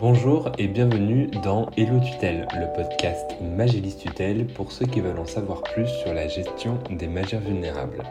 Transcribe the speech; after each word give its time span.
Bonjour 0.00 0.50
et 0.58 0.66
bienvenue 0.66 1.28
dans 1.42 1.70
Hello 1.76 2.00
Tutelle, 2.00 2.46
le 2.54 2.66
podcast 2.74 3.36
Magélis 3.40 3.96
Tutelle 3.96 4.46
pour 4.46 4.72
ceux 4.72 4.86
qui 4.86 5.00
veulent 5.00 5.18
en 5.18 5.26
savoir 5.26 5.62
plus 5.62 5.86
sur 5.86 6.12
la 6.12 6.28
gestion 6.28 6.78
des 6.90 7.06
majeurs 7.06 7.40
vulnérables. 7.40 8.02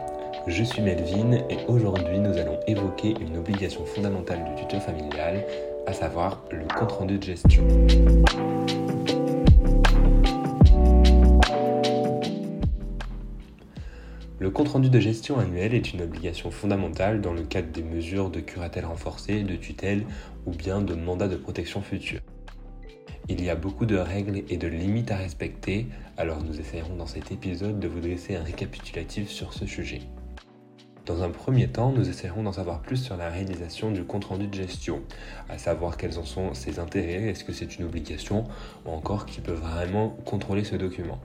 Je 0.46 0.62
suis 0.64 0.82
Melvin 0.82 1.32
et 1.50 1.58
aujourd'hui 1.68 2.18
nous 2.18 2.36
allons 2.36 2.58
évoquer 2.66 3.14
une 3.20 3.36
obligation 3.36 3.84
fondamentale 3.84 4.44
du 4.44 4.62
tuteur 4.62 4.82
familial, 4.82 5.44
à 5.86 5.92
savoir 5.92 6.42
le 6.50 6.64
compte-rendu 6.78 7.18
de 7.18 7.24
gestion. 7.24 7.64
Le 14.44 14.50
compte-rendu 14.50 14.90
de 14.90 15.00
gestion 15.00 15.38
annuel 15.38 15.72
est 15.72 15.94
une 15.94 16.02
obligation 16.02 16.50
fondamentale 16.50 17.22
dans 17.22 17.32
le 17.32 17.44
cadre 17.44 17.72
des 17.72 17.82
mesures 17.82 18.28
de 18.28 18.40
curatelle 18.40 18.84
renforcée, 18.84 19.42
de 19.42 19.56
tutelle 19.56 20.04
ou 20.44 20.50
bien 20.50 20.82
de 20.82 20.92
mandat 20.92 21.28
de 21.28 21.36
protection 21.36 21.80
future. 21.80 22.20
Il 23.30 23.42
y 23.42 23.48
a 23.48 23.56
beaucoup 23.56 23.86
de 23.86 23.96
règles 23.96 24.42
et 24.50 24.58
de 24.58 24.68
limites 24.68 25.10
à 25.10 25.16
respecter, 25.16 25.86
alors 26.18 26.44
nous 26.44 26.60
essayerons 26.60 26.94
dans 26.94 27.06
cet 27.06 27.32
épisode 27.32 27.80
de 27.80 27.88
vous 27.88 28.00
dresser 28.00 28.36
un 28.36 28.42
récapitulatif 28.42 29.30
sur 29.30 29.54
ce 29.54 29.64
sujet. 29.64 30.02
Dans 31.06 31.22
un 31.22 31.30
premier 31.30 31.68
temps, 31.68 31.92
nous 31.92 32.10
essaierons 32.10 32.42
d'en 32.42 32.52
savoir 32.52 32.82
plus 32.82 32.98
sur 32.98 33.16
la 33.16 33.30
réalisation 33.30 33.92
du 33.92 34.04
compte-rendu 34.04 34.48
de 34.48 34.54
gestion, 34.54 35.00
à 35.48 35.56
savoir 35.56 35.96
quels 35.96 36.18
en 36.18 36.24
sont 36.24 36.52
ses 36.52 36.78
intérêts, 36.78 37.30
est-ce 37.30 37.44
que 37.44 37.52
c'est 37.54 37.78
une 37.78 37.86
obligation, 37.86 38.44
ou 38.84 38.90
encore 38.90 39.24
qui 39.24 39.40
peut 39.40 39.52
vraiment 39.52 40.10
contrôler 40.26 40.64
ce 40.64 40.76
document. 40.76 41.18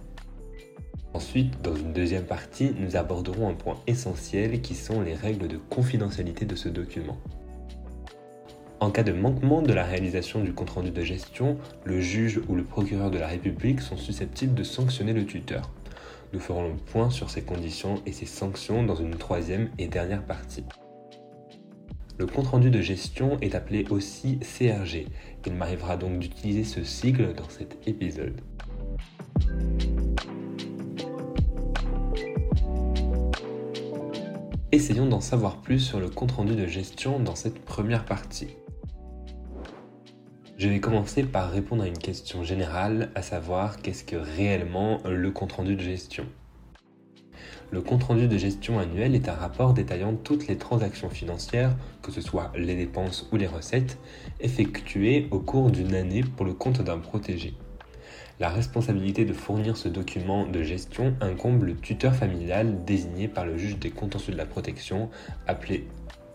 Ensuite, 1.13 1.61
dans 1.61 1.75
une 1.75 1.91
deuxième 1.91 2.25
partie, 2.25 2.71
nous 2.77 2.95
aborderons 2.95 3.49
un 3.49 3.53
point 3.53 3.77
essentiel 3.87 4.61
qui 4.61 4.75
sont 4.75 5.01
les 5.01 5.15
règles 5.15 5.47
de 5.47 5.57
confidentialité 5.57 6.45
de 6.45 6.55
ce 6.55 6.69
document. 6.69 7.17
En 8.79 8.91
cas 8.91 9.03
de 9.03 9.11
manquement 9.11 9.61
de 9.61 9.73
la 9.73 9.83
réalisation 9.83 10.41
du 10.41 10.53
compte-rendu 10.53 10.91
de 10.91 11.01
gestion, 11.01 11.57
le 11.83 11.99
juge 11.99 12.39
ou 12.47 12.55
le 12.55 12.63
procureur 12.63 13.11
de 13.11 13.17
la 13.17 13.27
République 13.27 13.81
sont 13.81 13.97
susceptibles 13.97 14.53
de 14.53 14.63
sanctionner 14.63 15.13
le 15.13 15.25
tuteur. 15.25 15.69
Nous 16.31 16.39
ferons 16.39 16.69
le 16.69 16.75
point 16.75 17.09
sur 17.09 17.29
ces 17.29 17.41
conditions 17.41 18.01
et 18.05 18.11
ces 18.11 18.27
sanctions 18.27 18.83
dans 18.83 18.95
une 18.95 19.15
troisième 19.15 19.69
et 19.79 19.87
dernière 19.87 20.23
partie. 20.23 20.63
Le 22.19 22.27
compte-rendu 22.27 22.69
de 22.69 22.81
gestion 22.81 23.37
est 23.41 23.55
appelé 23.55 23.85
aussi 23.89 24.39
CRG. 24.39 25.07
Il 25.45 25.53
m'arrivera 25.53 25.97
donc 25.97 26.19
d'utiliser 26.19 26.63
ce 26.63 26.83
sigle 26.83 27.33
dans 27.33 27.49
cet 27.49 27.87
épisode. 27.87 28.41
Essayons 34.71 35.07
d'en 35.07 35.19
savoir 35.19 35.57
plus 35.61 35.79
sur 35.79 35.99
le 35.99 36.09
compte-rendu 36.09 36.55
de 36.55 36.67
gestion 36.67 37.19
dans 37.19 37.33
cette 37.33 37.57
première 37.57 38.05
partie. 38.05 38.49
Je 40.59 40.69
vais 40.69 40.79
commencer 40.79 41.23
par 41.23 41.49
répondre 41.49 41.81
à 41.81 41.87
une 41.87 41.97
question 41.97 42.43
générale, 42.43 43.09
à 43.15 43.23
savoir 43.23 43.81
qu'est-ce 43.81 44.03
que 44.03 44.15
réellement 44.15 45.01
le 45.05 45.31
compte-rendu 45.31 45.75
de 45.75 45.81
gestion. 45.81 46.27
Le 47.71 47.81
compte-rendu 47.81 48.27
de 48.27 48.37
gestion 48.37 48.77
annuel 48.77 49.15
est 49.15 49.27
un 49.27 49.33
rapport 49.33 49.73
détaillant 49.73 50.13
toutes 50.13 50.45
les 50.45 50.57
transactions 50.57 51.09
financières, 51.09 51.75
que 52.03 52.11
ce 52.11 52.21
soit 52.21 52.51
les 52.55 52.75
dépenses 52.75 53.27
ou 53.31 53.37
les 53.37 53.47
recettes, 53.47 53.97
effectuées 54.39 55.29
au 55.31 55.39
cours 55.39 55.71
d'une 55.71 55.95
année 55.95 56.21
pour 56.21 56.45
le 56.45 56.53
compte 56.53 56.83
d'un 56.83 56.99
protégé. 56.99 57.55
La 58.39 58.49
responsabilité 58.49 59.25
de 59.25 59.33
fournir 59.33 59.75
ce 59.75 59.89
document 59.89 60.45
de 60.45 60.63
gestion 60.63 61.15
incombe 61.21 61.63
le 61.63 61.75
tuteur 61.75 62.15
familial 62.15 62.85
désigné 62.85 63.27
par 63.27 63.45
le 63.45 63.57
juge 63.57 63.77
des 63.77 63.89
contentieux 63.89 64.33
de 64.33 64.37
la 64.37 64.45
protection, 64.45 65.09
appelé 65.47 65.87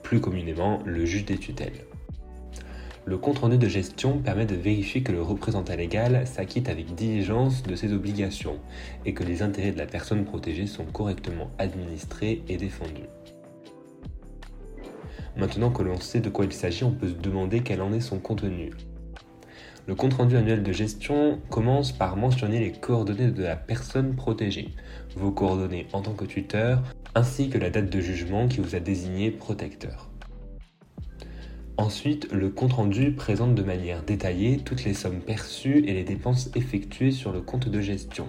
plus 0.03 0.21
communément 0.21 0.81
le 0.85 1.05
juge 1.05 1.25
des 1.25 1.39
tutelles. 1.39 1.85
Le 3.07 3.19
compte-rendu 3.19 3.59
de 3.59 3.69
gestion 3.69 4.19
permet 4.19 4.47
de 4.47 4.55
vérifier 4.55 5.03
que 5.03 5.13
le 5.13 5.21
représentant 5.21 5.77
légal 5.77 6.27
s'acquitte 6.27 6.71
avec 6.71 6.95
diligence 6.95 7.63
de 7.63 7.75
ses 7.75 7.93
obligations 7.93 8.59
et 9.05 9.13
que 9.13 9.25
les 9.25 9.43
intérêts 9.43 9.73
de 9.73 9.79
la 9.79 9.87
personne 9.87 10.25
protégée 10.25 10.67
sont 10.67 10.87
correctement 10.87 11.51
administrés 11.59 12.43
et 12.49 12.57
défendus. 12.57 13.09
Maintenant 15.37 15.71
que 15.71 15.83
l'on 15.83 16.01
sait 16.01 16.21
de 16.21 16.31
quoi 16.31 16.47
il 16.47 16.53
s'agit, 16.53 16.85
on 16.85 16.93
peut 16.93 17.09
se 17.09 17.15
demander 17.15 17.61
quel 17.61 17.83
en 17.83 17.93
est 17.93 18.01
son 18.01 18.19
contenu. 18.19 18.71
Le 19.87 19.95
compte-rendu 19.95 20.37
annuel 20.39 20.63
de 20.63 20.73
gestion 20.73 21.41
commence 21.51 21.93
par 21.93 22.17
mentionner 22.17 22.59
les 22.59 22.73
coordonnées 22.73 23.31
de 23.31 23.43
la 23.43 23.55
personne 23.55 24.17
protégée, 24.17 24.71
vos 25.15 25.31
coordonnées 25.31 25.89
en 25.93 26.01
tant 26.01 26.15
que 26.15 26.25
tuteur, 26.25 26.83
ainsi 27.15 27.51
que 27.51 27.59
la 27.59 27.69
date 27.69 27.91
de 27.91 28.01
jugement 28.01 28.49
qui 28.49 28.61
vous 28.61 28.75
a 28.75 28.81
désigné 28.81 29.31
protecteur. 29.31 30.09
Ensuite, 31.77 32.33
le 32.33 32.49
compte-rendu 32.49 33.13
présente 33.13 33.55
de 33.55 33.63
manière 33.63 34.03
détaillée 34.03 34.57
toutes 34.59 34.85
les 34.85 34.95
sommes 34.95 35.21
perçues 35.21 35.85
et 35.87 35.93
les 35.93 36.05
dépenses 36.05 36.49
effectuées 36.55 37.11
sur 37.11 37.31
le 37.31 37.43
compte 37.43 37.69
de 37.69 37.81
gestion, 37.83 38.29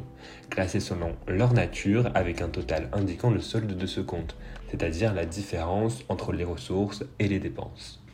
classées 0.49 0.81
selon 0.81 1.15
leur 1.25 1.53
nature 1.53 2.11
avec 2.15 2.41
un 2.41 2.49
total 2.49 2.89
indiquant 2.91 3.29
le 3.29 3.39
solde 3.39 3.77
de 3.77 3.85
ce 3.85 4.01
compte, 4.01 4.35
c'est-à-dire 4.69 5.13
la 5.13 5.25
différence 5.25 6.03
entre 6.09 6.33
les 6.33 6.43
ressources 6.43 7.05
et 7.19 7.29
les 7.29 7.39
dépenses. 7.39 8.04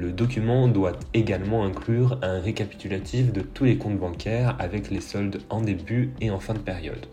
Le 0.00 0.12
document 0.12 0.66
doit 0.66 0.98
également 1.12 1.62
inclure 1.62 2.18
un 2.22 2.40
récapitulatif 2.40 3.34
de 3.34 3.42
tous 3.42 3.64
les 3.64 3.76
comptes 3.76 3.98
bancaires 3.98 4.56
avec 4.58 4.88
les 4.88 5.02
soldes 5.02 5.42
en 5.50 5.60
début 5.60 6.14
et 6.22 6.30
en 6.30 6.40
fin 6.40 6.54
de 6.54 6.58
période. 6.58 7.04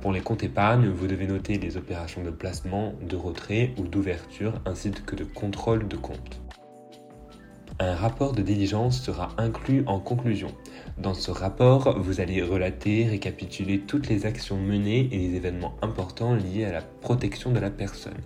Pour 0.00 0.12
les 0.12 0.20
comptes 0.20 0.44
épargne, 0.44 0.86
vous 0.86 1.08
devez 1.08 1.26
noter 1.26 1.58
les 1.58 1.76
opérations 1.76 2.22
de 2.22 2.30
placement, 2.30 2.94
de 3.02 3.16
retrait 3.16 3.72
ou 3.76 3.82
d'ouverture 3.82 4.52
ainsi 4.66 4.92
que 4.92 5.16
de 5.16 5.24
contrôle 5.24 5.88
de 5.88 5.96
compte. 5.96 6.45
Un 7.78 7.94
rapport 7.94 8.32
de 8.32 8.40
diligence 8.40 9.02
sera 9.02 9.28
inclus 9.36 9.84
en 9.86 10.00
conclusion. 10.00 10.48
Dans 10.96 11.12
ce 11.12 11.30
rapport, 11.30 12.00
vous 12.00 12.22
allez 12.22 12.40
relater, 12.40 13.06
récapituler 13.06 13.80
toutes 13.80 14.08
les 14.08 14.24
actions 14.24 14.56
menées 14.56 15.10
et 15.12 15.18
les 15.18 15.34
événements 15.34 15.76
importants 15.82 16.34
liés 16.34 16.64
à 16.64 16.72
la 16.72 16.80
protection 16.80 17.52
de 17.52 17.58
la 17.58 17.68
personne. 17.68 18.16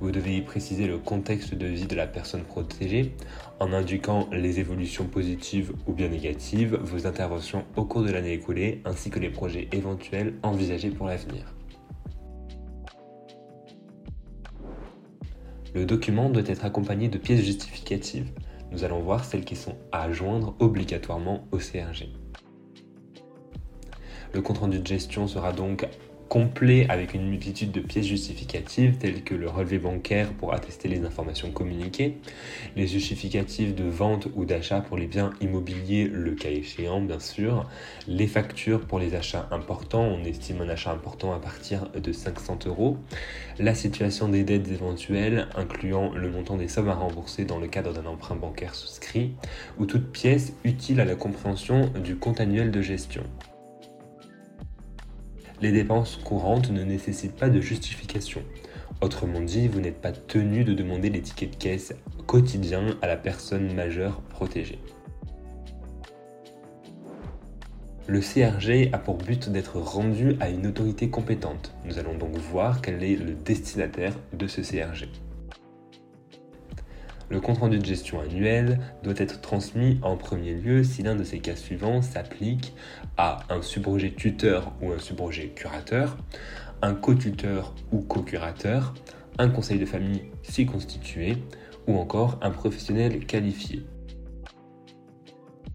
Vous 0.00 0.12
devez 0.12 0.36
y 0.36 0.40
préciser 0.40 0.86
le 0.86 0.98
contexte 0.98 1.52
de 1.52 1.66
vie 1.66 1.86
de 1.86 1.96
la 1.96 2.06
personne 2.06 2.44
protégée 2.44 3.16
en 3.58 3.72
indiquant 3.72 4.28
les 4.30 4.60
évolutions 4.60 5.06
positives 5.06 5.72
ou 5.88 5.92
bien 5.92 6.06
négatives, 6.06 6.78
vos 6.80 7.08
interventions 7.08 7.64
au 7.74 7.84
cours 7.86 8.04
de 8.04 8.12
l'année 8.12 8.34
écoulée 8.34 8.82
ainsi 8.84 9.10
que 9.10 9.18
les 9.18 9.30
projets 9.30 9.68
éventuels 9.72 10.34
envisagés 10.44 10.90
pour 10.90 11.08
l'avenir. 11.08 11.56
Le 15.74 15.84
document 15.84 16.30
doit 16.30 16.46
être 16.46 16.64
accompagné 16.64 17.08
de 17.08 17.18
pièces 17.18 17.42
justificatives 17.42 18.30
nous 18.70 18.84
allons 18.84 19.00
voir 19.00 19.24
celles 19.24 19.44
qui 19.44 19.56
sont 19.56 19.76
à 19.92 20.10
joindre 20.10 20.54
obligatoirement 20.58 21.46
au 21.52 21.58
CRG. 21.58 22.08
Le 24.32 24.42
compte-rendu 24.42 24.80
de 24.80 24.86
gestion 24.86 25.26
sera 25.26 25.52
donc 25.52 25.86
complet 26.28 26.86
avec 26.88 27.14
une 27.14 27.28
multitude 27.28 27.72
de 27.72 27.80
pièces 27.80 28.06
justificatives 28.06 28.96
telles 28.98 29.22
que 29.22 29.34
le 29.34 29.48
relevé 29.48 29.78
bancaire 29.78 30.32
pour 30.32 30.54
attester 30.54 30.88
les 30.88 31.04
informations 31.04 31.50
communiquées, 31.50 32.18
les 32.74 32.86
justificatifs 32.86 33.74
de 33.74 33.84
vente 33.84 34.28
ou 34.34 34.44
d'achat 34.44 34.80
pour 34.80 34.96
les 34.96 35.06
biens 35.06 35.30
immobiliers, 35.40 36.08
le 36.12 36.32
cas 36.32 36.50
échéant 36.50 37.00
bien 37.00 37.20
sûr, 37.20 37.68
les 38.08 38.26
factures 38.26 38.80
pour 38.80 38.98
les 38.98 39.14
achats 39.14 39.48
importants, 39.50 40.04
on 40.04 40.24
estime 40.24 40.60
un 40.60 40.68
achat 40.68 40.92
important 40.92 41.32
à 41.32 41.38
partir 41.38 41.90
de 41.90 42.12
500 42.12 42.58
euros, 42.66 42.96
la 43.58 43.74
situation 43.74 44.28
des 44.28 44.44
dettes 44.44 44.70
éventuelles 44.70 45.48
incluant 45.54 46.12
le 46.12 46.30
montant 46.30 46.56
des 46.56 46.68
sommes 46.68 46.88
à 46.88 46.94
rembourser 46.94 47.44
dans 47.44 47.58
le 47.58 47.68
cadre 47.68 47.92
d'un 47.92 48.06
emprunt 48.06 48.36
bancaire 48.36 48.74
souscrit, 48.74 49.32
ou 49.78 49.86
toute 49.86 50.10
pièce 50.12 50.52
utile 50.64 51.00
à 51.00 51.04
la 51.04 51.14
compréhension 51.14 51.90
du 52.02 52.16
compte 52.16 52.40
annuel 52.40 52.70
de 52.70 52.82
gestion. 52.82 53.22
Les 55.62 55.72
dépenses 55.72 56.16
courantes 56.16 56.70
ne 56.70 56.82
nécessitent 56.82 57.36
pas 57.36 57.48
de 57.48 57.60
justification. 57.60 58.42
Autrement 59.00 59.40
dit, 59.40 59.68
vous 59.68 59.80
n'êtes 59.80 60.00
pas 60.00 60.12
tenu 60.12 60.64
de 60.64 60.74
demander 60.74 61.08
les 61.08 61.22
tickets 61.22 61.50
de 61.50 61.56
caisse 61.56 61.94
quotidiens 62.26 62.96
à 63.00 63.06
la 63.06 63.16
personne 63.16 63.72
majeure 63.74 64.20
protégée. 64.22 64.78
Le 68.06 68.20
CRG 68.20 68.90
a 68.92 68.98
pour 68.98 69.16
but 69.16 69.48
d'être 69.48 69.78
rendu 69.78 70.36
à 70.40 70.48
une 70.48 70.66
autorité 70.66 71.10
compétente. 71.10 71.74
Nous 71.84 71.98
allons 71.98 72.16
donc 72.16 72.36
voir 72.36 72.80
quel 72.80 73.02
est 73.02 73.16
le 73.16 73.34
destinataire 73.34 74.12
de 74.32 74.46
ce 74.46 74.60
CRG. 74.60 75.08
Le 77.28 77.40
compte-rendu 77.40 77.78
de 77.78 77.84
gestion 77.84 78.20
annuel 78.20 78.78
doit 79.02 79.14
être 79.16 79.40
transmis 79.40 79.98
en 80.02 80.16
premier 80.16 80.54
lieu 80.54 80.84
si 80.84 81.02
l'un 81.02 81.16
de 81.16 81.24
ces 81.24 81.40
cas 81.40 81.56
suivants 81.56 82.00
s'applique 82.00 82.72
à 83.16 83.38
un 83.50 83.62
subrogé 83.62 84.12
tuteur 84.14 84.72
ou 84.80 84.92
un 84.92 84.98
subrogé 84.98 85.48
curateur, 85.48 86.16
un 86.82 86.94
co-tuteur 86.94 87.74
ou 87.90 88.00
co-curateur, 88.00 88.94
un 89.38 89.48
conseil 89.48 89.78
de 89.78 89.86
famille 89.86 90.22
si 90.42 90.66
constitué, 90.66 91.36
ou 91.88 91.96
encore 91.96 92.38
un 92.42 92.50
professionnel 92.50 93.26
qualifié. 93.26 93.84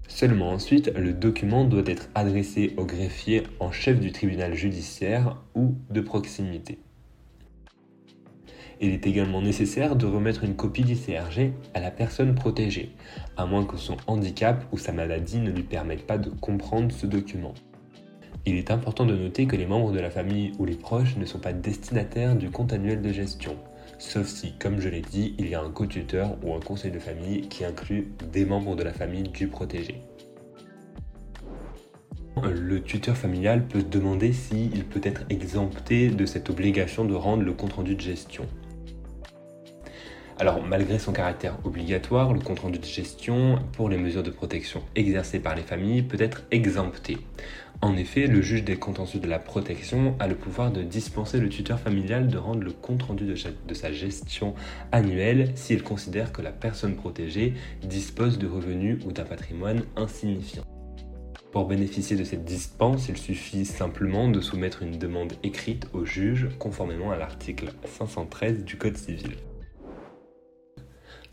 Seulement 0.07 0.51
ensuite, 0.51 0.91
le 0.95 1.13
document 1.13 1.65
doit 1.65 1.83
être 1.85 2.09
adressé 2.15 2.73
au 2.77 2.85
greffier 2.85 3.43
en 3.59 3.71
chef 3.71 3.99
du 3.99 4.11
tribunal 4.11 4.53
judiciaire 4.53 5.41
ou 5.55 5.75
de 5.89 6.01
proximité. 6.01 6.79
Il 8.83 8.93
est 8.93 9.05
également 9.05 9.43
nécessaire 9.43 9.95
de 9.95 10.07
remettre 10.07 10.43
une 10.43 10.55
copie 10.55 10.83
du 10.83 10.95
CRG 10.95 11.53
à 11.75 11.79
la 11.79 11.91
personne 11.91 12.33
protégée, 12.33 12.89
à 13.37 13.45
moins 13.45 13.63
que 13.63 13.77
son 13.77 13.95
handicap 14.07 14.65
ou 14.71 14.79
sa 14.79 14.91
maladie 14.91 15.37
ne 15.37 15.51
lui 15.51 15.61
permettent 15.61 16.07
pas 16.07 16.17
de 16.17 16.31
comprendre 16.31 16.91
ce 16.91 17.05
document. 17.05 17.53
Il 18.47 18.55
est 18.55 18.71
important 18.71 19.05
de 19.05 19.15
noter 19.15 19.45
que 19.45 19.55
les 19.55 19.67
membres 19.67 19.91
de 19.91 19.99
la 19.99 20.09
famille 20.09 20.53
ou 20.57 20.65
les 20.65 20.75
proches 20.75 21.15
ne 21.15 21.25
sont 21.25 21.37
pas 21.37 21.53
destinataires 21.53 22.35
du 22.35 22.49
compte 22.49 22.73
annuel 22.73 23.03
de 23.03 23.11
gestion, 23.13 23.55
sauf 23.99 24.25
si, 24.25 24.53
comme 24.57 24.79
je 24.79 24.89
l'ai 24.89 25.01
dit, 25.01 25.35
il 25.37 25.47
y 25.47 25.53
a 25.53 25.61
un 25.61 25.69
co-tuteur 25.69 26.35
ou 26.43 26.55
un 26.55 26.59
conseil 26.59 26.89
de 26.89 26.97
famille 26.97 27.41
qui 27.49 27.63
inclut 27.63 28.11
des 28.33 28.45
membres 28.45 28.75
de 28.75 28.81
la 28.81 28.93
famille 28.93 29.29
du 29.29 29.47
protégé. 29.47 30.01
Le 32.43 32.81
tuteur 32.81 33.15
familial 33.15 33.67
peut 33.67 33.83
demander 33.83 34.33
s'il 34.33 34.85
peut 34.85 35.01
être 35.03 35.21
exempté 35.29 36.09
de 36.09 36.25
cette 36.25 36.49
obligation 36.49 37.05
de 37.05 37.13
rendre 37.13 37.43
le 37.43 37.53
compte-rendu 37.53 37.93
de 37.93 38.01
gestion. 38.01 38.47
Alors, 40.41 40.65
malgré 40.65 40.97
son 40.97 41.11
caractère 41.11 41.55
obligatoire, 41.65 42.33
le 42.33 42.39
compte-rendu 42.39 42.79
de 42.79 42.83
gestion 42.83 43.59
pour 43.73 43.89
les 43.89 43.97
mesures 43.97 44.23
de 44.23 44.31
protection 44.31 44.81
exercées 44.95 45.39
par 45.39 45.53
les 45.53 45.61
familles 45.61 46.01
peut 46.01 46.19
être 46.19 46.41
exempté. 46.49 47.19
En 47.83 47.95
effet, 47.95 48.25
le 48.25 48.41
juge 48.41 48.63
des 48.63 48.75
contentieux 48.75 49.19
de 49.19 49.27
la 49.27 49.37
protection 49.37 50.15
a 50.19 50.27
le 50.27 50.33
pouvoir 50.33 50.71
de 50.71 50.81
dispenser 50.81 51.39
le 51.39 51.47
tuteur 51.47 51.79
familial 51.79 52.27
de 52.27 52.39
rendre 52.39 52.63
le 52.63 52.71
compte-rendu 52.71 53.25
de, 53.25 53.73
sa 53.75 53.91
gestion 53.91 54.55
annuelle 54.91 55.51
s'il 55.53 55.83
considère 55.83 56.31
que 56.31 56.41
la 56.41 56.51
personne 56.51 56.95
protégée 56.95 57.53
dispose 57.83 58.39
de 58.39 58.47
revenus 58.47 58.97
ou 59.05 59.11
d'un 59.11 59.25
patrimoine 59.25 59.83
insignifiant. 59.95 60.63
Pour 61.51 61.67
bénéficier 61.67 62.17
de 62.17 62.23
cette 62.23 62.45
dispense, 62.45 63.09
il 63.09 63.17
suffit 63.17 63.63
simplement 63.63 64.27
de 64.27 64.41
soumettre 64.41 64.81
une 64.81 64.97
demande 64.97 65.33
écrite 65.43 65.87
au 65.93 66.03
juge 66.03 66.49
conformément 66.57 67.11
à 67.11 67.17
l'article 67.17 67.73
513 67.85 68.63
du 68.63 68.77
Code 68.77 68.97
civil. 68.97 69.35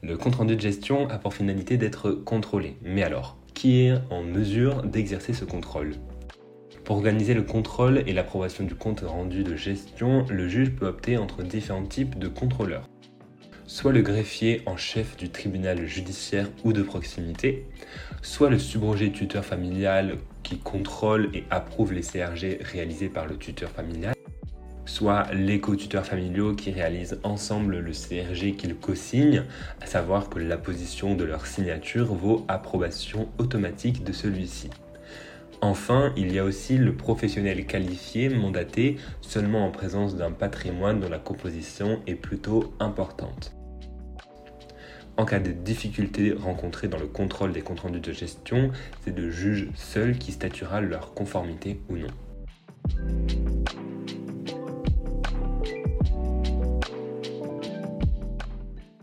Le 0.00 0.17
compte-rendu 0.17 0.55
de 0.55 0.61
gestion 0.61 1.09
a 1.09 1.19
pour 1.19 1.35
finalité 1.35 1.77
d'être 1.77 2.12
contrôlé. 2.12 2.77
Mais 2.85 3.03
alors, 3.03 3.37
qui 3.53 3.81
est 3.81 3.95
en 4.11 4.23
mesure 4.23 4.85
d'exercer 4.85 5.33
ce 5.33 5.45
contrôle? 5.45 5.97
Pour 6.85 6.99
organiser 6.99 7.35
le 7.35 7.43
contrôle 7.43 8.05
et 8.06 8.12
l'approbation 8.12 8.62
du 8.62 8.77
compte 8.77 9.00
rendu 9.00 9.43
de 9.43 9.56
gestion, 9.56 10.25
le 10.31 10.49
juge 10.49 10.71
peut 10.71 10.87
opter 10.87 11.19
entre 11.19 11.43
différents 11.43 11.85
types 11.85 12.17
de 12.17 12.29
contrôleurs. 12.29 12.89
Soit 13.67 13.93
le 13.93 14.03
greffier 14.03 14.62
en 14.67 14.77
chef 14.77 15.17
du 15.17 15.31
tribunal 15.31 15.85
judiciaire 15.85 16.49
ou 16.62 16.73
de 16.73 16.83
proximité, 16.83 17.67
soit 18.23 18.50
le 18.50 18.59
subrogé 18.61 19.11
tuteur 19.11 19.45
familial 19.45 20.19
qui 20.45 20.59
contrôle 20.59 21.29
et 21.35 21.43
approuve 21.50 21.93
les 21.93 22.03
CRG 22.03 22.61
réalisés 22.62 23.09
par 23.09 23.27
le 23.27 23.37
tuteur 23.37 23.71
familial, 23.71 24.15
soit 24.88 25.32
les 25.35 25.61
co-tuteurs 25.61 26.06
familiaux 26.06 26.55
qui 26.55 26.70
réalisent 26.70 27.20
ensemble 27.23 27.79
le 27.79 27.93
CRG 27.93 28.56
qu'ils 28.56 28.75
co-signent, 28.75 29.44
à 29.81 29.87
savoir 29.87 30.31
que 30.31 30.38
l'apposition 30.38 31.14
de 31.14 31.25
leur 31.25 31.46
signature 31.46 32.14
vaut 32.14 32.44
approbation 32.49 33.29
automatique 33.38 34.02
de 34.02 34.12
celui-ci. 34.12 34.70
Enfin, 35.61 36.12
il 36.17 36.32
y 36.32 36.38
a 36.38 36.44
aussi 36.44 36.79
le 36.79 36.94
professionnel 36.94 37.67
qualifié 37.67 38.29
mandaté 38.29 38.96
seulement 39.20 39.67
en 39.67 39.70
présence 39.70 40.17
d'un 40.17 40.31
patrimoine 40.31 41.00
dont 41.00 41.11
la 41.11 41.19
composition 41.19 42.00
est 42.06 42.14
plutôt 42.14 42.73
importante. 42.81 43.52
En 45.17 45.25
cas 45.25 45.40
de 45.40 45.50
difficultés 45.50 46.32
rencontrées 46.32 46.88
dans 46.88 46.99
le 46.99 47.08
contrôle 47.08 47.52
des 47.52 47.61
comptes 47.61 47.81
rendus 47.81 48.00
de 48.00 48.12
gestion, 48.12 48.70
c'est 49.05 49.17
le 49.17 49.31
juge 49.31 49.69
seul 49.75 50.17
qui 50.17 50.32
statuera 50.32 50.81
leur 50.81 51.12
conformité 51.12 51.81
ou 51.90 51.96
non. 51.96 52.06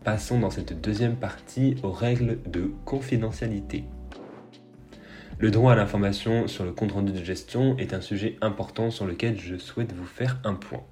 Passons 0.06 0.38
dans 0.38 0.50
cette 0.50 0.80
deuxième 0.80 1.16
partie 1.16 1.74
aux 1.82 1.90
règles 1.90 2.38
de 2.48 2.70
confidentialité. 2.84 3.82
Le 5.40 5.50
droit 5.50 5.72
à 5.72 5.74
l'information 5.74 6.46
sur 6.46 6.64
le 6.64 6.70
compte-rendu 6.70 7.10
de 7.10 7.24
gestion 7.24 7.76
est 7.76 7.92
un 7.92 8.00
sujet 8.00 8.36
important 8.40 8.92
sur 8.92 9.04
lequel 9.04 9.36
je 9.36 9.56
souhaite 9.56 9.92
vous 9.92 10.04
faire 10.04 10.38
un 10.44 10.54
point. 10.54 10.84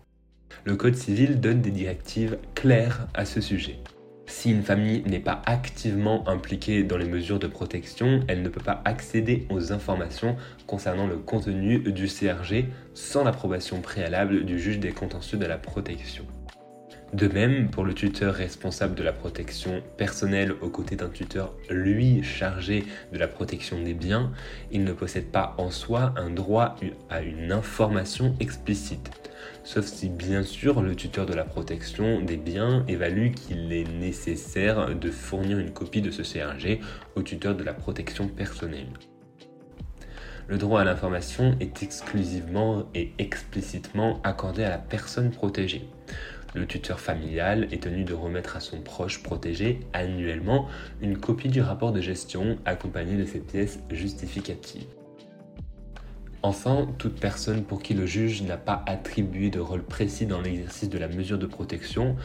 Le 0.65 0.75
Code 0.75 0.97
civil 0.97 1.39
donne 1.39 1.61
des 1.61 1.71
directives 1.71 2.39
claires 2.57 3.07
à 3.15 3.25
ce 3.25 3.41
sujet. 3.41 3.79
Si 4.27 4.51
une 4.51 4.65
famille 4.65 5.05
n'est 5.07 5.21
pas 5.21 5.43
activement 5.47 6.29
impliquée 6.29 6.83
dans 6.83 6.99
les 6.99 7.09
mesures 7.09 7.39
de 7.39 7.47
protection, 7.47 8.25
elle 8.27 8.43
ne 8.43 8.49
peut 8.49 8.65
pas 8.65 8.83
accéder 8.85 9.47
aux 9.49 9.73
informations 9.73 10.35
concernant 10.67 11.07
le 11.07 11.19
contenu 11.19 11.79
du 11.79 12.09
CRG 12.09 12.65
sans 12.95 13.23
l'approbation 13.23 13.81
préalable 13.81 14.45
du 14.45 14.59
juge 14.59 14.81
des 14.81 14.91
contentieux 14.91 15.39
de 15.39 15.47
la 15.47 15.57
protection. 15.57 16.27
De 17.15 17.29
même, 17.29 17.71
pour 17.71 17.85
le 17.85 17.95
tuteur 17.95 18.35
responsable 18.35 18.97
de 18.97 19.05
la 19.05 19.13
protection 19.13 19.85
personnelle 19.97 20.53
aux 20.61 20.69
côtés 20.69 20.97
d'un 20.97 21.11
tuteur, 21.11 21.55
lui, 21.71 22.25
chargé 22.25 22.87
de 23.13 23.19
la 23.19 23.29
protection 23.29 23.81
des 23.81 23.95
biens, 23.95 24.33
il 24.73 24.83
ne 24.83 24.93
possède 24.93 25.27
pas 25.27 25.55
en 25.57 25.71
soi 25.71 26.13
un 26.17 26.29
droit 26.29 26.75
à 27.11 27.23
une 27.23 27.53
information 27.53 28.35
explicite. 28.41 29.13
Sauf 29.63 29.85
si, 29.85 30.09
bien 30.09 30.43
sûr, 30.43 30.83
le 30.83 30.97
tuteur 30.97 31.25
de 31.25 31.35
la 31.35 31.45
protection 31.45 32.21
des 32.21 32.37
biens 32.37 32.85
évalue 32.89 33.31
qu'il 33.31 33.73
est 33.73 33.89
nécessaire 33.89 34.97
de 34.97 35.11
fournir 35.13 35.61
une 35.61 35.71
copie 35.71 36.03
de 36.03 36.11
ce 36.11 36.23
CRG 36.23 36.81
au 37.15 37.23
tuteur 37.23 37.55
de 37.55 37.63
la 37.63 37.75
protection 37.75 38.27
personnelle. 38.27 38.89
Le 40.49 40.59
droit 40.59 40.81
à 40.81 40.85
l'information 40.85 41.57
est 41.61 41.85
exclusivement 41.85 42.87
et 42.93 43.13
explicitement 43.19 44.21
accordé 44.25 44.65
à 44.65 44.69
la 44.69 44.79
personne 44.79 45.31
protégée. 45.31 45.89
Le 46.55 46.67
tuteur 46.67 47.01
familial 47.01 47.67
est 47.73 47.83
tenu 47.83 48.05
de 48.05 48.15
remettre 48.15 48.57
à 48.57 48.61
son 48.61 48.81
proche 48.81 49.23
protégé 49.25 49.81
annuellement 49.93 50.69
une 51.01 51.19
copie 51.19 51.49
du 51.49 51.61
rapport 51.61 51.91
de 51.91 52.01
gestion 52.01 52.59
accompagnée 52.65 53.17
de 53.17 53.27
ses 53.27 53.41
pièces 53.41 53.81
justificatives. 53.91 54.87
Enfin, 56.45 56.87
toute 56.99 57.19
personne 57.19 57.65
pour 57.65 57.83
qui 57.83 57.95
le 57.95 58.07
juge 58.07 58.43
n'a 58.43 58.59
pas 58.59 58.85
attribué 58.87 59.51
de 59.51 59.59
rôle 59.59 59.83
précis 59.83 60.27
dans 60.27 60.43
l'exercice 60.43 60.91
de 60.91 60.99
la 60.99 61.09
mesure 61.09 61.39
de 61.39 61.47
protection 61.47 62.17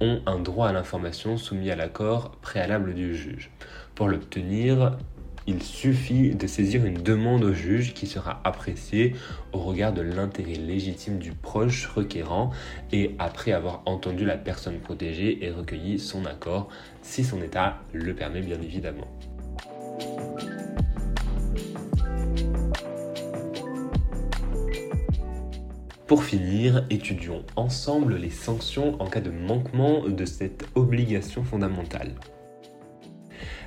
ont 0.00 0.22
un 0.26 0.38
droit 0.38 0.68
à 0.68 0.72
l'information 0.72 1.36
soumis 1.36 1.70
à 1.70 1.76
l'accord 1.76 2.30
préalable 2.40 2.94
du 2.94 3.14
juge. 3.14 3.50
Pour 3.94 4.08
l'obtenir, 4.08 4.96
il 5.46 5.62
suffit 5.62 6.34
de 6.34 6.46
saisir 6.46 6.84
une 6.84 7.02
demande 7.02 7.44
au 7.44 7.52
juge 7.52 7.92
qui 7.92 8.06
sera 8.06 8.40
appréciée 8.44 9.14
au 9.52 9.58
regard 9.58 9.92
de 9.92 10.00
l'intérêt 10.00 10.54
légitime 10.54 11.18
du 11.18 11.32
proche 11.32 11.86
requérant 11.86 12.50
et 12.92 13.14
après 13.18 13.52
avoir 13.52 13.82
entendu 13.86 14.24
la 14.24 14.36
personne 14.36 14.78
protégée 14.78 15.44
et 15.44 15.50
recueilli 15.50 15.98
son 15.98 16.24
accord, 16.24 16.68
si 17.02 17.24
son 17.24 17.42
état 17.42 17.82
le 17.92 18.14
permet 18.14 18.40
bien 18.40 18.60
évidemment. 18.60 19.08
Pour 26.06 26.22
finir, 26.22 26.86
étudions 26.90 27.44
ensemble 27.56 28.16
les 28.16 28.30
sanctions 28.30 29.00
en 29.00 29.06
cas 29.06 29.20
de 29.20 29.30
manquement 29.30 30.06
de 30.06 30.24
cette 30.26 30.66
obligation 30.74 31.44
fondamentale. 31.44 32.12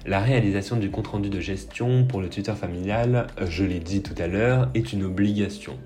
La 0.07 0.21
réalisation 0.21 0.77
du 0.77 0.89
compte-rendu 0.89 1.29
de 1.29 1.41
gestion 1.41 2.05
pour 2.05 2.21
le 2.21 2.29
tuteur 2.29 2.57
familial, 2.57 3.27
je 3.45 3.65
l'ai 3.65 3.81
dit 3.81 4.01
tout 4.01 4.15
à 4.17 4.27
l'heure, 4.27 4.71
est 4.73 4.93
une 4.93 5.03
obligation. 5.03 5.77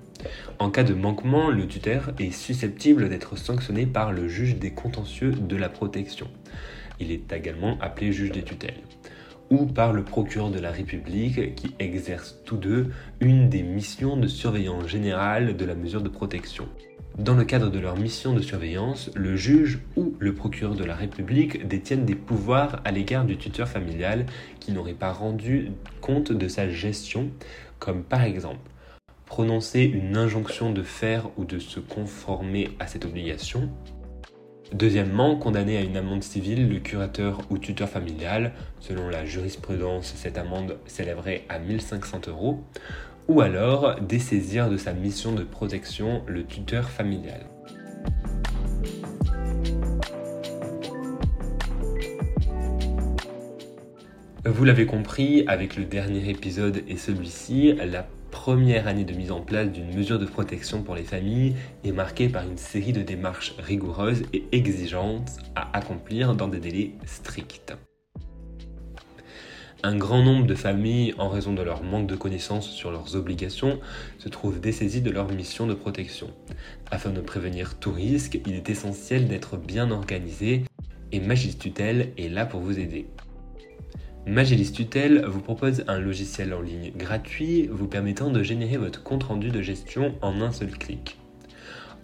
En 0.60 0.70
cas 0.70 0.84
de 0.84 0.94
manquement, 0.94 1.50
le 1.50 1.66
tuteur 1.66 2.12
est 2.20 2.30
susceptible 2.30 3.08
d'être 3.08 3.36
sanctionné 3.36 3.84
par 3.84 4.12
le 4.12 4.28
juge 4.28 4.58
des 4.58 4.70
contentieux 4.70 5.32
de 5.32 5.56
la 5.56 5.68
protection. 5.68 6.28
Il 7.00 7.10
est 7.10 7.32
également 7.32 7.76
appelé 7.80 8.12
juge 8.12 8.30
des 8.30 8.44
tutelles 8.44 8.82
ou 9.50 9.66
par 9.66 9.92
le 9.92 10.04
procureur 10.04 10.50
de 10.50 10.60
la 10.60 10.70
République 10.70 11.56
qui 11.56 11.74
exerce 11.80 12.38
tous 12.44 12.56
deux 12.56 12.92
une 13.18 13.48
des 13.48 13.64
missions 13.64 14.16
de 14.16 14.28
surveillance 14.28 14.86
générale 14.86 15.56
de 15.56 15.64
la 15.64 15.74
mesure 15.74 16.00
de 16.00 16.08
protection. 16.08 16.68
Dans 17.18 17.34
le 17.34 17.44
cadre 17.44 17.70
de 17.70 17.78
leur 17.78 17.98
mission 17.98 18.32
de 18.32 18.40
surveillance, 18.40 19.10
le 19.14 19.36
juge 19.36 19.80
ou 19.96 20.14
le 20.18 20.34
procureur 20.34 20.74
de 20.74 20.84
la 20.84 20.94
République 20.94 21.68
détiennent 21.68 22.06
des 22.06 22.14
pouvoirs 22.14 22.80
à 22.86 22.90
l'égard 22.90 23.26
du 23.26 23.36
tuteur 23.36 23.68
familial 23.68 24.24
qui 24.60 24.72
n'aurait 24.72 24.94
pas 24.94 25.12
rendu 25.12 25.72
compte 26.00 26.32
de 26.32 26.48
sa 26.48 26.70
gestion, 26.70 27.30
comme 27.78 28.02
par 28.02 28.22
exemple 28.22 28.70
prononcer 29.26 29.82
une 29.82 30.16
injonction 30.16 30.72
de 30.72 30.82
faire 30.82 31.28
ou 31.36 31.44
de 31.44 31.58
se 31.58 31.80
conformer 31.80 32.70
à 32.78 32.86
cette 32.86 33.04
obligation. 33.04 33.70
Deuxièmement, 34.72 35.36
condamner 35.36 35.76
à 35.76 35.82
une 35.82 35.98
amende 35.98 36.22
civile 36.22 36.68
le 36.68 36.80
curateur 36.80 37.40
ou 37.50 37.58
tuteur 37.58 37.90
familial. 37.90 38.52
Selon 38.80 39.10
la 39.10 39.26
jurisprudence, 39.26 40.14
cette 40.16 40.38
amende 40.38 40.78
s'élèverait 40.86 41.44
à 41.50 41.58
1500 41.58 42.22
euros 42.28 42.64
ou 43.28 43.40
alors 43.40 44.00
dessaisir 44.00 44.68
de 44.68 44.76
sa 44.76 44.92
mission 44.92 45.32
de 45.32 45.42
protection 45.42 46.22
le 46.26 46.44
tuteur 46.44 46.90
familial. 46.90 47.46
Vous 54.44 54.64
l'avez 54.64 54.86
compris, 54.86 55.44
avec 55.46 55.76
le 55.76 55.84
dernier 55.84 56.28
épisode 56.28 56.82
et 56.88 56.96
celui-ci, 56.96 57.74
la 57.74 58.06
première 58.32 58.88
année 58.88 59.04
de 59.04 59.12
mise 59.14 59.30
en 59.30 59.40
place 59.40 59.70
d'une 59.70 59.94
mesure 59.94 60.18
de 60.18 60.26
protection 60.26 60.82
pour 60.82 60.96
les 60.96 61.04
familles 61.04 61.54
est 61.84 61.92
marquée 61.92 62.28
par 62.28 62.42
une 62.42 62.56
série 62.56 62.92
de 62.92 63.02
démarches 63.02 63.54
rigoureuses 63.58 64.24
et 64.32 64.44
exigeantes 64.50 65.38
à 65.54 65.76
accomplir 65.76 66.34
dans 66.34 66.48
des 66.48 66.58
délais 66.58 66.90
stricts. 67.06 67.72
Un 69.84 69.96
grand 69.96 70.22
nombre 70.22 70.46
de 70.46 70.54
familles, 70.54 71.12
en 71.18 71.28
raison 71.28 71.54
de 71.54 71.62
leur 71.62 71.82
manque 71.82 72.06
de 72.06 72.14
connaissances 72.14 72.70
sur 72.70 72.92
leurs 72.92 73.16
obligations, 73.16 73.80
se 74.18 74.28
trouvent 74.28 74.60
dessaisies 74.60 75.00
de 75.00 75.10
leur 75.10 75.28
mission 75.32 75.66
de 75.66 75.74
protection. 75.74 76.30
Afin 76.92 77.10
de 77.10 77.20
prévenir 77.20 77.78
tout 77.80 77.90
risque, 77.90 78.38
il 78.46 78.54
est 78.54 78.70
essentiel 78.70 79.26
d'être 79.26 79.56
bien 79.56 79.90
organisé 79.90 80.62
et 81.10 81.18
Magis 81.18 81.58
Tutel 81.58 82.12
est 82.16 82.28
là 82.28 82.46
pour 82.46 82.60
vous 82.60 82.78
aider. 82.78 83.08
Magilis 84.24 84.70
Tutel 84.70 85.24
vous 85.26 85.40
propose 85.40 85.82
un 85.88 85.98
logiciel 85.98 86.54
en 86.54 86.60
ligne 86.60 86.92
gratuit 86.96 87.66
vous 87.66 87.88
permettant 87.88 88.30
de 88.30 88.40
générer 88.44 88.76
votre 88.76 89.02
compte-rendu 89.02 89.50
de 89.50 89.62
gestion 89.62 90.14
en 90.22 90.40
un 90.40 90.52
seul 90.52 90.70
clic. 90.78 91.18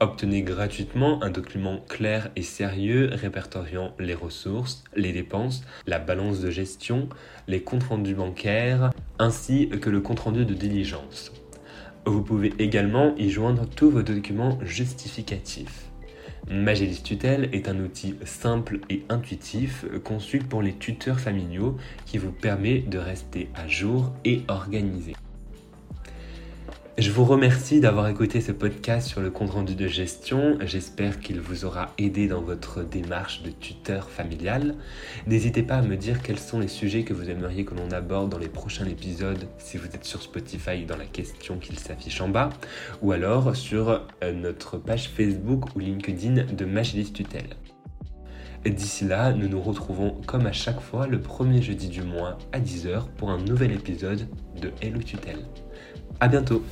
Obtenez 0.00 0.42
gratuitement 0.42 1.20
un 1.24 1.30
document 1.30 1.80
clair 1.88 2.30
et 2.36 2.42
sérieux 2.42 3.10
répertoriant 3.12 3.94
les 3.98 4.14
ressources, 4.14 4.84
les 4.94 5.12
dépenses, 5.12 5.64
la 5.88 5.98
balance 5.98 6.40
de 6.40 6.50
gestion, 6.50 7.08
les 7.48 7.62
comptes 7.62 7.82
rendus 7.82 8.14
bancaires, 8.14 8.92
ainsi 9.18 9.68
que 9.68 9.90
le 9.90 10.00
compte 10.00 10.20
rendu 10.20 10.44
de 10.44 10.54
diligence. 10.54 11.32
Vous 12.06 12.22
pouvez 12.22 12.54
également 12.60 13.16
y 13.16 13.28
joindre 13.28 13.66
tous 13.66 13.90
vos 13.90 14.02
documents 14.02 14.60
justificatifs. 14.62 15.90
Magélis 16.48 17.02
Tutel 17.02 17.48
est 17.52 17.68
un 17.68 17.80
outil 17.80 18.14
simple 18.24 18.78
et 18.88 19.02
intuitif 19.08 19.84
conçu 20.04 20.38
pour 20.38 20.62
les 20.62 20.74
tuteurs 20.74 21.18
familiaux 21.18 21.76
qui 22.06 22.18
vous 22.18 22.32
permet 22.32 22.78
de 22.78 22.98
rester 22.98 23.50
à 23.56 23.66
jour 23.66 24.12
et 24.24 24.42
organisé. 24.46 25.14
Je 26.98 27.12
vous 27.12 27.24
remercie 27.24 27.78
d'avoir 27.78 28.08
écouté 28.08 28.40
ce 28.40 28.50
podcast 28.50 29.06
sur 29.06 29.20
le 29.20 29.30
compte 29.30 29.50
rendu 29.50 29.76
de 29.76 29.86
gestion. 29.86 30.58
J'espère 30.62 31.20
qu'il 31.20 31.38
vous 31.40 31.64
aura 31.64 31.92
aidé 31.96 32.26
dans 32.26 32.40
votre 32.40 32.82
démarche 32.82 33.44
de 33.44 33.50
tuteur 33.50 34.10
familial. 34.10 34.74
N'hésitez 35.28 35.62
pas 35.62 35.76
à 35.76 35.82
me 35.82 35.94
dire 35.96 36.20
quels 36.22 36.40
sont 36.40 36.58
les 36.58 36.66
sujets 36.66 37.04
que 37.04 37.14
vous 37.14 37.30
aimeriez 37.30 37.64
que 37.64 37.76
l'on 37.76 37.92
aborde 37.92 38.30
dans 38.30 38.38
les 38.38 38.48
prochains 38.48 38.86
épisodes 38.86 39.46
si 39.58 39.76
vous 39.76 39.86
êtes 39.86 40.04
sur 40.04 40.22
Spotify 40.22 40.86
dans 40.86 40.96
la 40.96 41.04
question 41.04 41.58
qu'il 41.58 41.78
s'affiche 41.78 42.20
en 42.20 42.30
bas 42.30 42.50
ou 43.00 43.12
alors 43.12 43.54
sur 43.54 43.90
euh, 43.90 44.32
notre 44.32 44.76
page 44.76 45.08
Facebook 45.08 45.76
ou 45.76 45.78
LinkedIn 45.78 46.52
de 46.52 46.64
Magilis 46.64 47.12
Tutel. 47.12 47.46
D'ici 48.66 49.04
là, 49.04 49.32
nous 49.32 49.48
nous 49.48 49.60
retrouvons 49.60 50.20
comme 50.26 50.46
à 50.46 50.52
chaque 50.52 50.80
fois 50.80 51.06
le 51.06 51.20
premier 51.20 51.62
jeudi 51.62 51.86
du 51.86 52.02
mois 52.02 52.38
à 52.50 52.58
10h 52.58 53.04
pour 53.16 53.30
un 53.30 53.38
nouvel 53.38 53.70
épisode 53.70 54.26
de 54.60 54.72
Hello 54.82 55.00
Tutel. 55.00 55.46
A 56.20 56.26
bientôt. 56.26 56.62